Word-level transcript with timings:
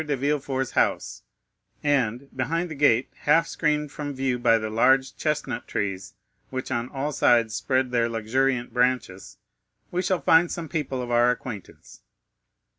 de 0.03 0.17
Villefort's 0.17 0.71
house, 0.71 1.21
and, 1.83 2.35
behind 2.35 2.71
the 2.71 2.73
gate, 2.73 3.07
half 3.17 3.45
screened 3.45 3.91
from 3.91 4.15
view 4.15 4.39
by 4.39 4.57
the 4.57 4.67
large 4.71 5.15
chestnut 5.15 5.67
trees, 5.67 6.15
which 6.49 6.71
on 6.71 6.89
all 6.89 7.11
sides 7.11 7.53
spread 7.53 7.91
their 7.91 8.09
luxuriant 8.09 8.73
branches, 8.73 9.37
we 9.91 10.01
shall 10.01 10.19
find 10.21 10.51
some 10.51 10.67
people 10.67 11.03
of 11.03 11.11
our 11.11 11.29
acquaintance. 11.29 12.01